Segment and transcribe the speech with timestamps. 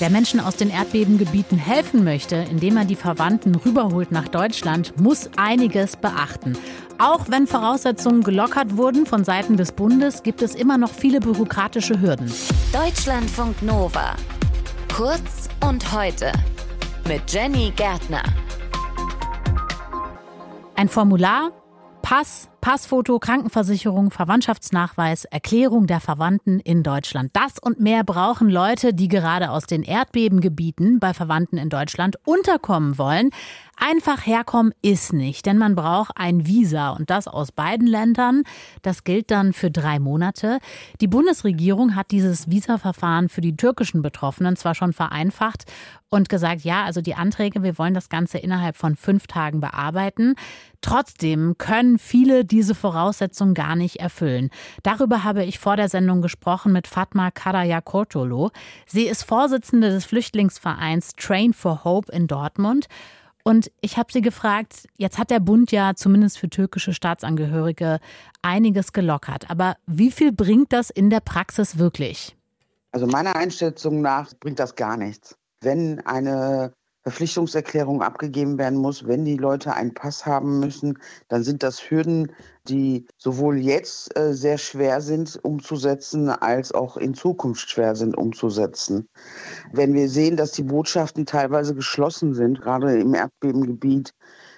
[0.00, 5.28] Wer Menschen aus den Erdbebengebieten helfen möchte, indem er die Verwandten rüberholt nach Deutschland, muss
[5.36, 6.56] einiges beachten.
[6.98, 12.00] Auch wenn Voraussetzungen gelockert wurden von Seiten des Bundes, gibt es immer noch viele bürokratische
[12.00, 12.32] Hürden.
[12.72, 14.16] Deutschlandfunk Nova.
[14.96, 16.32] Kurz und heute.
[17.06, 18.22] Mit Jenny Gärtner.
[20.76, 21.52] Ein Formular,
[22.10, 27.30] Pass, Passfoto, Krankenversicherung, Verwandtschaftsnachweis, Erklärung der Verwandten in Deutschland.
[27.34, 32.98] Das und mehr brauchen Leute, die gerade aus den Erdbebengebieten bei Verwandten in Deutschland unterkommen
[32.98, 33.30] wollen.
[33.82, 38.42] Einfach herkommen ist nicht, denn man braucht ein Visa und das aus beiden Ländern.
[38.82, 40.58] Das gilt dann für drei Monate.
[41.00, 45.64] Die Bundesregierung hat dieses Visaverfahren für die türkischen Betroffenen zwar schon vereinfacht
[46.10, 50.34] und gesagt, ja, also die Anträge, wir wollen das Ganze innerhalb von fünf Tagen bearbeiten.
[50.82, 54.50] Trotzdem können viele diese Voraussetzungen gar nicht erfüllen.
[54.82, 58.50] Darüber habe ich vor der Sendung gesprochen mit Fatma Karayakortolo.
[58.84, 62.88] Sie ist Vorsitzende des Flüchtlingsvereins Train for Hope in Dortmund.
[63.44, 68.00] Und ich habe sie gefragt, jetzt hat der Bund ja zumindest für türkische Staatsangehörige
[68.42, 69.50] einiges gelockert.
[69.50, 72.36] Aber wie viel bringt das in der Praxis wirklich?
[72.92, 75.36] Also meiner Einschätzung nach bringt das gar nichts.
[75.60, 76.72] Wenn eine
[77.02, 80.98] Verpflichtungserklärung abgegeben werden muss, wenn die Leute einen Pass haben müssen,
[81.28, 82.32] dann sind das Hürden,
[82.68, 89.08] die sowohl jetzt äh, sehr schwer sind umzusetzen, als auch in Zukunft schwer sind umzusetzen.
[89.72, 94.12] Wenn wir sehen, dass die Botschaften teilweise geschlossen sind, gerade im Erdbebengebiet,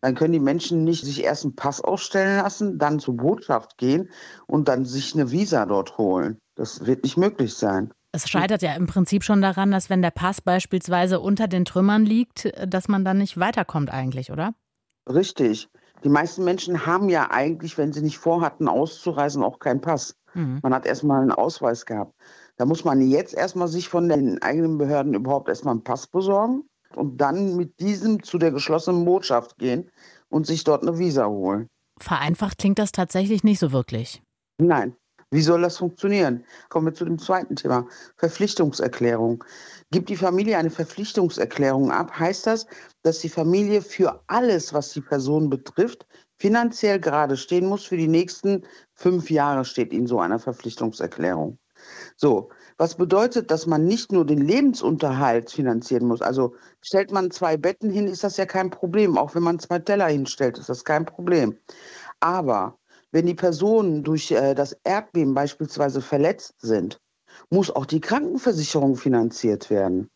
[0.00, 4.10] dann können die Menschen nicht sich erst einen Pass ausstellen lassen, dann zur Botschaft gehen
[4.46, 6.38] und dann sich eine Visa dort holen.
[6.56, 7.94] Das wird nicht möglich sein.
[8.14, 12.06] Es scheitert ja im Prinzip schon daran, dass wenn der Pass beispielsweise unter den Trümmern
[12.06, 14.54] liegt, dass man dann nicht weiterkommt eigentlich, oder?
[15.08, 15.68] Richtig.
[16.04, 20.16] Die meisten Menschen haben ja eigentlich, wenn sie nicht vorhatten, auszureisen, auch keinen Pass.
[20.34, 20.60] Mhm.
[20.62, 22.14] Man hat erstmal einen Ausweis gehabt.
[22.56, 26.62] Da muss man jetzt erstmal sich von den eigenen Behörden überhaupt erstmal einen Pass besorgen
[26.94, 29.90] und dann mit diesem zu der geschlossenen Botschaft gehen
[30.28, 31.66] und sich dort eine Visa holen.
[31.98, 34.22] Vereinfacht klingt das tatsächlich nicht so wirklich.
[34.58, 34.94] Nein,
[35.34, 36.44] wie soll das funktionieren?
[36.68, 37.88] Kommen wir zu dem zweiten Thema.
[38.16, 39.42] Verpflichtungserklärung.
[39.90, 42.66] Gibt die Familie eine Verpflichtungserklärung ab, heißt das,
[43.02, 46.06] dass die Familie für alles, was die Person betrifft,
[46.38, 47.84] finanziell gerade stehen muss.
[47.84, 48.62] Für die nächsten
[48.92, 51.58] fünf Jahre steht in so einer Verpflichtungserklärung.
[52.16, 56.22] So, was bedeutet, dass man nicht nur den Lebensunterhalt finanzieren muss.
[56.22, 59.18] Also stellt man zwei Betten hin, ist das ja kein Problem.
[59.18, 61.58] Auch wenn man zwei Teller hinstellt, ist das kein Problem.
[62.20, 62.78] Aber
[63.14, 66.98] wenn die Personen durch äh, das Erdbeben beispielsweise verletzt sind,
[67.48, 70.10] muss auch die Krankenversicherung finanziert werden.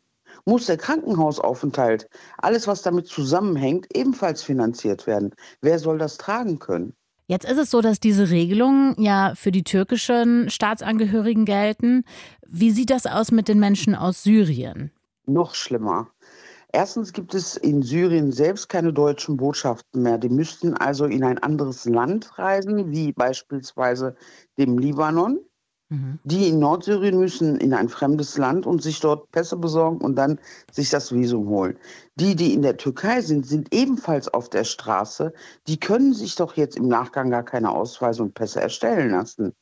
[0.44, 5.32] Muss der Krankenhausaufenthalt, alles was damit zusammenhängt, ebenfalls finanziert werden.
[5.60, 6.92] Wer soll das tragen können?
[7.28, 12.02] Jetzt ist es so, dass diese Regelungen ja für die türkischen Staatsangehörigen gelten.
[12.48, 14.90] Wie sieht das aus mit den Menschen aus Syrien?
[15.24, 16.08] Noch schlimmer.
[16.72, 20.18] Erstens gibt es in Syrien selbst keine deutschen Botschaften mehr.
[20.18, 24.16] Die müssten also in ein anderes Land reisen, wie beispielsweise
[24.58, 25.40] dem Libanon.
[25.90, 26.18] Mhm.
[26.24, 30.38] Die in Nordsyrien müssen in ein fremdes Land und sich dort Pässe besorgen und dann
[30.70, 31.78] sich das Visum holen.
[32.16, 35.32] Die, die in der Türkei sind, sind ebenfalls auf der Straße.
[35.66, 39.54] Die können sich doch jetzt im Nachgang gar keine Ausweise und Pässe erstellen lassen.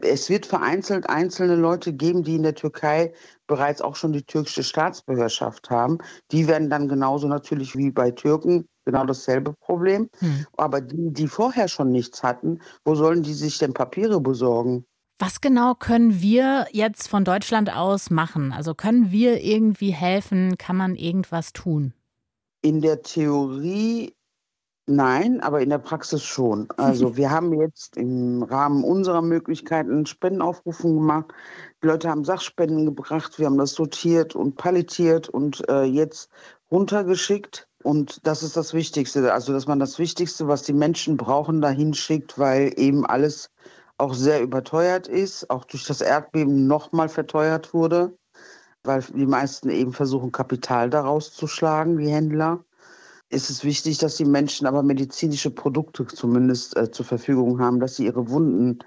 [0.00, 3.12] Es wird vereinzelt einzelne Leute geben, die in der Türkei
[3.46, 5.98] bereits auch schon die türkische Staatsbürgerschaft haben.
[6.30, 10.08] Die werden dann genauso natürlich wie bei Türken genau dasselbe Problem.
[10.18, 10.46] Hm.
[10.56, 14.84] Aber die, die vorher schon nichts hatten, wo sollen die sich denn Papiere besorgen?
[15.18, 18.52] Was genau können wir jetzt von Deutschland aus machen?
[18.52, 20.58] Also können wir irgendwie helfen?
[20.58, 21.94] Kann man irgendwas tun?
[22.62, 24.14] In der Theorie
[24.86, 26.68] Nein, aber in der Praxis schon.
[26.76, 31.32] Also wir haben jetzt im Rahmen unserer Möglichkeiten Spendenaufrufen gemacht.
[31.82, 36.30] Die Leute haben Sachspenden gebracht, wir haben das sortiert und palettiert und äh, jetzt
[36.70, 37.66] runtergeschickt.
[37.82, 39.32] Und das ist das Wichtigste.
[39.32, 43.50] Also dass man das Wichtigste, was die Menschen brauchen, dahin schickt, weil eben alles
[43.96, 48.16] auch sehr überteuert ist, auch durch das Erdbeben nochmal verteuert wurde,
[48.82, 52.64] weil die meisten eben versuchen, Kapital daraus zu schlagen, die Händler
[53.34, 57.96] ist es wichtig, dass die Menschen aber medizinische Produkte zumindest äh, zur Verfügung haben, dass
[57.96, 58.78] sie ihre Wunden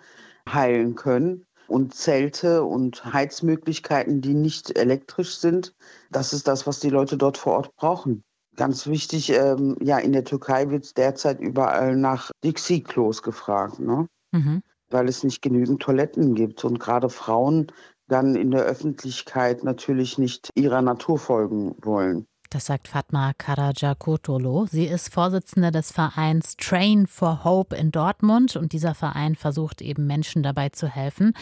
[0.49, 1.45] heilen können.
[1.67, 5.75] Und Zelte und Heizmöglichkeiten, die nicht elektrisch sind,
[6.09, 8.23] das ist das, was die Leute dort vor Ort brauchen.
[8.55, 14.07] Ganz wichtig, ähm, ja, in der Türkei wird derzeit überall nach Dixie-Klos gefragt, ne?
[14.31, 14.61] Mhm.
[14.89, 16.63] weil es nicht genügend Toiletten gibt.
[16.63, 17.67] Und gerade Frauen
[18.07, 22.25] dann in der Öffentlichkeit natürlich nicht ihrer Natur folgen wollen.
[22.49, 24.67] Das sagt Fatma Karajakotolo.
[24.71, 30.07] Sie ist Vorsitzende des Vereins Train for Hope in Dortmund und dieser Verein versucht eben
[30.07, 31.33] Menschen dabei zu helfen,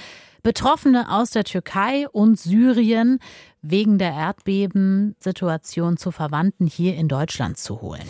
[0.41, 3.19] Betroffene aus der Türkei und Syrien
[3.61, 8.03] wegen der Erdbebensituation zu Verwandten hier in Deutschland zu holen.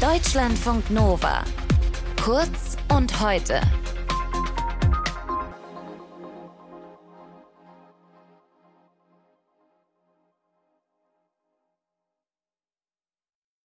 [0.00, 1.44] Deutschlandfunk Nova.
[2.20, 3.60] Kurz und heute.